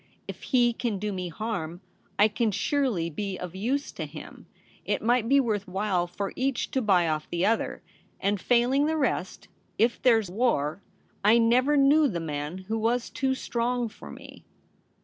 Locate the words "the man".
12.07-12.57